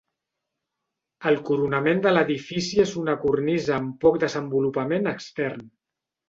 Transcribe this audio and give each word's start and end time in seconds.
El 1.31 1.35
coronament 1.49 2.01
de 2.05 2.13
l'edifici 2.13 2.79
és 2.85 2.95
una 3.03 3.15
cornisa 3.27 3.77
amb 3.77 3.93
poc 4.07 4.19
desenvolupament 4.25 5.13
extern. 5.15 5.63